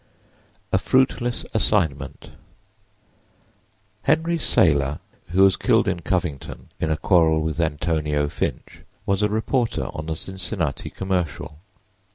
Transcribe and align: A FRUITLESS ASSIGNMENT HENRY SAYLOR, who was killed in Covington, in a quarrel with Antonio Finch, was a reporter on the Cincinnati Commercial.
A 0.71 0.79
FRUITLESS 0.79 1.45
ASSIGNMENT 1.53 2.31
HENRY 4.01 4.39
SAYLOR, 4.39 4.99
who 5.29 5.43
was 5.43 5.55
killed 5.57 5.87
in 5.87 5.99
Covington, 5.99 6.69
in 6.79 6.89
a 6.89 6.97
quarrel 6.97 7.39
with 7.43 7.59
Antonio 7.59 8.27
Finch, 8.27 8.81
was 9.05 9.21
a 9.21 9.29
reporter 9.29 9.89
on 9.93 10.07
the 10.07 10.15
Cincinnati 10.15 10.89
Commercial. 10.89 11.59